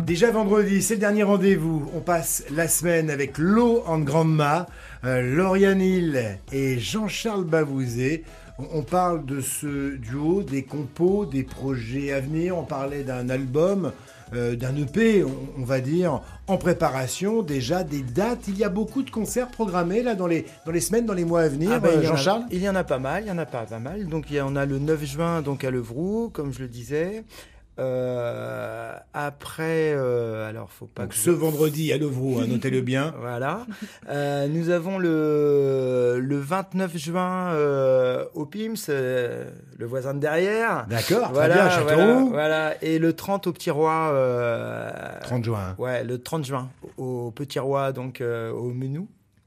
Déjà 0.00 0.30
vendredi, 0.30 0.80
c'est 0.82 0.94
le 0.94 1.00
dernier 1.00 1.22
rendez-vous. 1.22 1.88
On 1.94 2.00
passe 2.00 2.44
la 2.50 2.66
semaine 2.66 3.10
avec 3.10 3.36
Lo 3.36 3.82
en 3.86 3.98
Grandma, 3.98 4.66
euh, 5.04 5.36
Lauriane 5.36 5.80
Hill 5.82 6.38
et 6.50 6.78
Jean-Charles 6.78 7.44
Bavouzé. 7.44 8.24
On, 8.58 8.82
parle 8.82 9.24
de 9.26 9.40
ce 9.40 9.96
duo, 9.96 10.42
des 10.42 10.62
compos, 10.62 11.26
des 11.26 11.42
projets 11.42 12.12
à 12.12 12.20
venir. 12.20 12.56
On 12.56 12.64
parlait 12.64 13.02
d'un 13.02 13.28
album, 13.28 13.92
euh, 14.34 14.56
d'un 14.56 14.76
EP, 14.76 15.24
on, 15.24 15.30
on 15.58 15.64
va 15.64 15.80
dire, 15.80 16.20
en 16.46 16.56
préparation. 16.56 17.42
Déjà 17.42 17.84
des 17.84 18.02
dates. 18.02 18.48
Il 18.48 18.56
y 18.58 18.64
a 18.64 18.68
beaucoup 18.68 19.02
de 19.02 19.10
concerts 19.10 19.48
programmés 19.48 20.02
là 20.02 20.14
dans 20.14 20.26
les, 20.26 20.46
dans 20.64 20.72
les 20.72 20.80
semaines, 20.80 21.06
dans 21.06 21.14
les 21.14 21.24
mois 21.24 21.42
à 21.42 21.48
venir. 21.48 21.70
Ah 21.72 21.86
euh, 21.86 21.90
il 21.96 22.04
y 22.04 22.08
en 22.08 22.12
a- 22.12 22.16
Jean-Charles? 22.16 22.44
Il 22.50 22.62
y 22.62 22.68
en 22.68 22.74
a 22.76 22.84
pas 22.84 22.98
mal, 22.98 23.24
il 23.24 23.28
y 23.28 23.32
en 23.32 23.38
a 23.38 23.46
pas, 23.46 23.64
pas 23.66 23.78
mal. 23.78 24.06
Donc 24.06 24.26
il 24.30 24.36
y 24.36 24.38
a 24.38 24.48
le 24.48 24.78
9 24.78 25.04
juin 25.04 25.42
donc 25.42 25.64
à 25.64 25.70
Levroux, 25.70 26.30
comme 26.32 26.52
je 26.52 26.60
le 26.60 26.68
disais. 26.68 27.24
Euh, 27.78 28.92
après, 29.14 29.92
euh, 29.94 30.48
alors 30.48 30.70
faut 30.70 30.86
pas 30.86 31.02
Donc 31.02 31.12
que 31.12 31.16
ce 31.16 31.30
je- 31.30 31.36
vendredi 31.36 31.92
à 31.92 31.96
Levroux, 31.98 32.38
hein, 32.40 32.46
notez-le 32.48 32.80
bien. 32.82 33.14
Voilà. 33.20 33.66
Euh, 34.08 34.46
nous 34.48 34.68
avons 34.70 34.98
le, 34.98 36.18
le 36.20 36.36
29 36.38 36.96
juin 36.96 37.52
euh, 37.52 38.24
au 38.34 38.44
PIMS, 38.46 38.74
euh, 38.88 39.50
le 39.78 39.86
voisin 39.86 40.14
de 40.14 40.18
derrière. 40.20 40.86
D'accord, 40.88 41.24
très 41.24 41.32
Voilà, 41.32 41.54
bien, 41.54 41.68
voilà, 41.68 41.88
Châteauroux. 41.96 42.28
voilà. 42.30 42.74
Et 42.84 42.98
le 42.98 43.12
30 43.14 43.46
au 43.46 43.52
Petit 43.52 43.70
Roi. 43.70 44.10
euh, 44.12 44.90
30 45.22 45.44
juin. 45.44 45.74
Ouais, 45.78 46.04
le 46.04 46.18
30 46.18 46.44
juin 46.44 46.68
au 46.98 47.30
Petit 47.30 47.58
Roi, 47.58 47.92
donc 47.92 48.22
au 48.22 48.70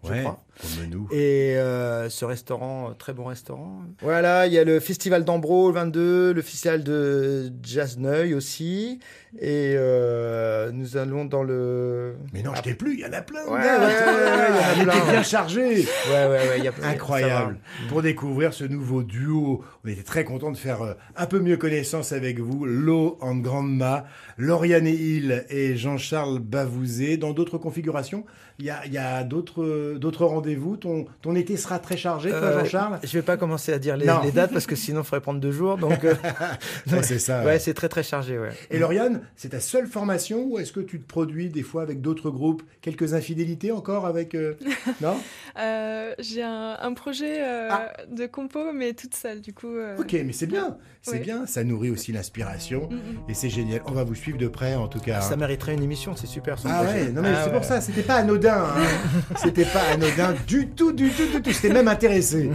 menu, 0.05 0.07
je 0.07 0.13
Ouais, 0.13 0.21
crois. 0.21 0.43
au 0.63 0.81
menu. 0.81 0.97
Et 1.11 1.57
euh, 1.57 2.09
ce 2.09 2.25
restaurant, 2.25 2.89
euh, 2.89 2.93
très 2.93 3.13
bon 3.13 3.25
restaurant. 3.25 3.81
Voilà, 4.01 4.47
il 4.47 4.53
y 4.53 4.59
a 4.59 4.63
le 4.63 4.79
festival 4.79 5.23
d'Ambro 5.25 5.67
le 5.69 5.73
22, 5.75 6.33
le 6.33 6.41
festival 6.41 6.83
de 6.83 7.51
Jazz 7.63 7.97
Neuil 7.97 8.33
aussi. 8.33 8.99
Et 9.37 9.73
euh, 9.75 10.71
nous 10.71 10.95
allons 10.95 11.25
dans 11.25 11.43
le. 11.43 12.15
Mais 12.33 12.41
non, 12.41 12.51
je 12.55 12.61
t'ai 12.61 12.73
plus, 12.73 12.93
il 12.93 12.99
y 13.01 13.05
en 13.05 13.11
a 13.11 13.21
plein. 13.21 13.43
Ouais, 13.45 13.51
ouais, 13.51 13.57
ouais, 13.59 13.59
ouais, 13.59 14.47
il 14.77 14.83
y 14.83 14.85
en 14.85 14.87
a 14.87 14.93
Elle 14.93 14.93
plein, 14.93 14.93
était 14.95 15.05
bien 15.11 15.17
ouais. 15.17 15.23
chargée. 15.25 15.75
Ouais, 16.09 16.25
ouais, 16.29 16.47
ouais, 16.49 16.59
y 16.61 16.67
a 16.69 16.73
Incroyable. 16.83 17.57
ça 17.77 17.83
va. 17.83 17.89
Pour 17.89 18.01
découvrir 18.01 18.53
ce 18.53 18.63
nouveau 18.63 19.03
duo, 19.03 19.61
on 19.83 19.89
était 19.89 20.03
très 20.03 20.23
content 20.23 20.51
de 20.51 20.57
faire 20.57 20.95
un 21.17 21.25
peu 21.25 21.39
mieux 21.41 21.57
connaissance 21.57 22.13
avec 22.13 22.39
vous. 22.39 22.63
Lo 22.65 23.17
en 23.19 23.35
Grandma, 23.35 24.05
Lauriane 24.37 24.87
Hill 24.87 25.43
et 25.49 25.75
Jean-Charles 25.75 26.39
Bavouzé. 26.39 27.17
Dans 27.17 27.33
d'autres 27.33 27.57
configurations, 27.57 28.23
il 28.59 28.65
y 28.65 28.69
a, 28.69 28.85
il 28.85 28.93
y 28.93 28.97
a 28.97 29.25
d'autres 29.25 29.94
d'autres 29.97 30.25
rendez-vous. 30.25 30.77
Ton, 30.77 31.05
ton 31.21 31.35
été 31.35 31.57
sera 31.57 31.79
très 31.79 31.97
chargé, 31.97 32.29
toi, 32.29 32.39
Euh, 32.39 32.59
Jean-Charles 32.59 32.99
Je 33.03 33.11
vais 33.13 33.21
pas 33.21 33.37
commencer 33.37 33.73
à 33.73 33.79
dire 33.79 33.97
les, 33.97 34.05
dates 34.31 34.51
parce 34.53 34.65
que 34.65 34.75
sinon 34.75 35.01
il 35.01 35.03
faudrait 35.05 35.21
prendre 35.21 35.39
deux 35.39 35.51
jours. 35.51 35.77
Donc, 35.77 36.03
euh, 36.03 36.13
Ouais, 36.91 37.03
c'est 37.03 37.19
ça. 37.19 37.43
ouais, 37.43 37.59
c'est 37.59 37.73
très 37.73 37.89
très 37.89 38.03
chargé. 38.03 38.37
Ouais. 38.37 38.49
Et 38.71 38.79
Lauriane, 38.79 39.21
c'est 39.35 39.49
ta 39.49 39.59
seule 39.59 39.87
formation 39.87 40.43
ou 40.45 40.59
est-ce 40.59 40.71
que 40.71 40.79
tu 40.79 40.99
te 40.99 41.07
produis 41.07 41.49
des 41.49 41.63
fois 41.63 41.81
avec 41.81 42.01
d'autres 42.01 42.29
groupes? 42.29 42.63
Quelques 42.81 43.13
infidélités 43.13 43.71
encore 43.71 44.05
avec... 44.05 44.35
euh, 44.35 44.53
Non? 45.01 45.15
Euh, 45.57 46.13
J'ai 46.19 46.43
un, 46.43 46.77
un 46.81 46.93
projet 46.93 47.37
euh, 47.41 47.69
Ah. 47.71 47.91
de 48.11 48.25
compo, 48.25 48.71
mais 48.73 48.93
toute 48.93 49.15
seule, 49.15 49.41
du 49.41 49.53
coup. 49.53 49.67
euh, 49.75 49.95
Ok, 49.97 50.13
mais 50.25 50.33
c'est 50.33 50.47
bien. 50.47 50.77
C'est 51.01 51.11
Ouais. 51.13 51.19
bien. 51.19 51.45
Ça 51.45 51.63
nourrit 51.63 51.91
aussi 51.91 52.11
l'inspiration. 52.11 52.89
mm, 52.89 52.95
mm. 52.95 53.29
Et 53.29 53.33
c'est 53.33 53.49
génial. 53.49 53.81
On 53.85 53.91
va 53.91 54.03
vous 54.03 54.15
suivre 54.15 54.37
de 54.37 54.47
près 54.47 54.75
en 54.75 54.87
tout 54.87 54.99
cas. 54.99 55.21
Ça 55.21 55.33
hein. 55.33 55.37
mériterait 55.37 55.73
une 55.75 55.83
émission, 55.83 56.15
c'est 56.15 56.27
super. 56.27 56.57
son 56.59 56.67
Ah 56.71 56.83
projet. 56.83 57.03
ouais, 57.05 57.11
non 57.11 57.21
mais 57.21 57.29
Ah 57.33 57.41
c'est 57.43 57.49
ouais. 57.51 57.55
pour 57.55 57.63
ça, 57.63 57.79
c'était 57.79 58.01
pas 58.01 58.15
anodin. 58.15 58.65
hein. 58.75 58.83
c'était 59.37 59.65
pas 59.65 59.83
anodin 59.93 60.33
du 60.47 60.67
tout, 60.69 60.91
du 60.91 61.09
tout, 61.11 61.27
du 61.31 61.41
tout. 61.41 61.51
C'était 61.53 61.73
même 61.73 61.87
intéressé. 61.87 62.49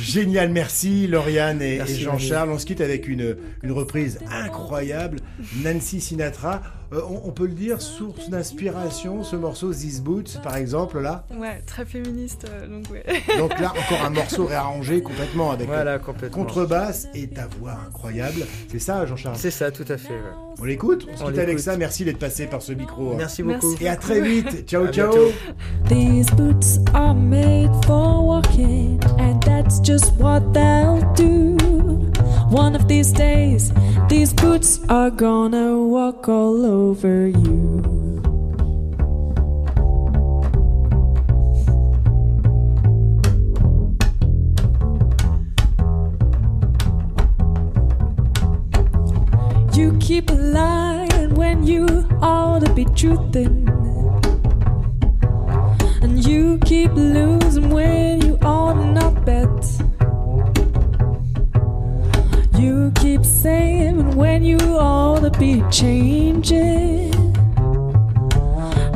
Génial, 0.00 0.50
merci 0.50 1.06
Lauriane 1.06 1.62
et, 1.62 1.80
Jean-Charles. 1.86 2.50
On 2.50 2.58
se 2.58 2.66
quitte 2.66 2.80
avec 2.80 3.08
une, 3.08 3.36
une 3.62 3.72
reprise 3.72 4.18
incroyable. 4.30 5.18
Nancy 5.62 6.00
Sinatra. 6.00 6.60
Euh, 6.92 7.00
on, 7.08 7.28
on 7.28 7.32
peut 7.32 7.46
le 7.46 7.52
dire, 7.54 7.80
source 7.82 8.28
d'inspiration, 8.30 9.24
ce 9.24 9.34
morceau 9.36 9.72
These 9.72 10.00
Boots, 10.02 10.38
par 10.42 10.56
exemple, 10.56 11.00
là. 11.00 11.24
Ouais, 11.36 11.60
très 11.66 11.84
féministe, 11.84 12.46
euh, 12.48 12.68
donc 12.68 12.84
ouais. 12.90 13.04
Donc 13.38 13.58
là, 13.58 13.72
encore 13.72 14.04
un 14.06 14.10
morceau 14.10 14.46
réarrangé 14.46 15.02
complètement 15.02 15.50
avec 15.50 15.66
Voilà, 15.66 15.92
euh, 15.94 15.98
complètement. 15.98 16.44
contrebasse 16.44 17.08
et 17.14 17.26
ta 17.28 17.46
voix 17.58 17.72
incroyable. 17.88 18.46
C'est 18.70 18.78
ça, 18.78 19.04
Jean-Charles? 19.06 19.36
C'est 19.36 19.50
ça, 19.50 19.70
tout 19.70 19.84
à 19.88 19.96
fait. 19.96 20.14
ouais. 20.14 20.20
On 20.60 20.64
l'écoute? 20.64 21.06
On 21.12 21.16
se 21.16 21.24
quitte 21.24 21.38
avec 21.38 21.58
ça. 21.58 21.76
Merci 21.76 22.04
d'être 22.04 22.18
passé 22.18 22.46
par 22.46 22.62
ce 22.62 22.72
micro. 22.72 23.10
hein. 23.12 23.16
Merci 23.18 23.42
Merci. 23.42 23.66
beaucoup. 23.66 23.82
Et 23.82 23.88
à 23.88 23.96
très 23.96 24.20
vite. 24.20 24.66
Ciao, 24.68 24.84
À 24.86 24.92
ciao. 24.92 25.12
These 25.88 26.30
boots 26.36 26.78
are 26.94 27.14
made 27.14 27.70
for 27.84 28.24
walking, 28.24 28.98
and 29.18 29.38
that's 29.44 29.80
just 29.82 30.12
what 30.18 30.40
they'll 30.54 31.02
do. 31.14 31.56
One 32.50 32.74
of 32.76 32.86
these 32.88 33.12
days, 33.12 33.72
these 34.08 34.32
boots 34.32 34.80
are 34.88 35.10
gonna 35.10 35.76
walk 35.78 36.28
all 36.28 36.64
over 36.64 37.26
you. 37.26 37.82
You 49.74 49.96
keep 49.98 50.30
lying 50.30 51.34
when 51.34 51.66
you 51.66 51.86
ought 52.22 52.64
to 52.64 52.72
be 52.74 52.84
truthing. 52.84 53.66
And 56.02 56.24
you 56.24 56.58
keep 56.64 56.92
losing 56.92 57.70
when 57.70 58.05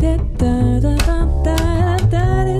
da 0.00 0.16
da 0.38 0.80
da 0.80 0.96
da 1.44 1.56
da 2.10 2.44
da 2.44 2.59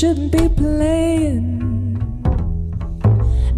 shouldn't 0.00 0.32
be 0.32 0.48
playing. 0.48 1.60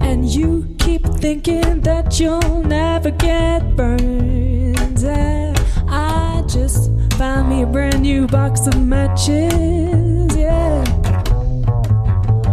And 0.00 0.24
you 0.24 0.74
keep 0.80 1.04
thinking 1.20 1.82
that 1.82 2.18
you'll 2.18 2.64
never 2.64 3.12
get 3.12 3.76
burned. 3.76 5.04
And 5.04 5.56
I 5.88 6.42
just 6.48 6.90
found 7.12 7.48
me 7.48 7.62
a 7.62 7.66
brand 7.66 8.02
new 8.02 8.26
box 8.26 8.66
of 8.66 8.76
matches, 8.76 10.36
yeah. 10.36 10.82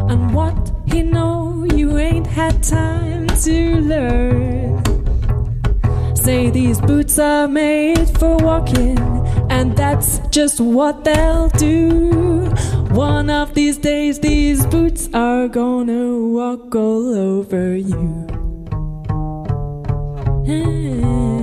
And 0.08 0.36
what 0.36 0.72
he 0.86 1.02
know 1.02 1.66
you 1.74 1.98
ain't 1.98 2.28
had 2.28 2.62
time 2.62 3.26
to 3.42 3.76
learn. 3.78 4.86
Say 6.16 6.52
these 6.52 6.80
boots 6.80 7.18
are 7.18 7.48
made 7.48 8.08
for 8.20 8.38
walking, 8.38 9.00
and 9.50 9.76
that's 9.76 10.20
just 10.30 10.60
what 10.60 11.04
they'll 11.04 11.50
do. 11.50 12.39
Of 13.40 13.54
these 13.54 13.78
days, 13.78 14.20
these 14.20 14.66
boots 14.66 15.08
are 15.14 15.48
gonna 15.48 16.20
walk 16.20 16.76
all 16.76 17.16
over 17.16 17.74
you. 17.74 18.28
Ooh. 20.50 21.39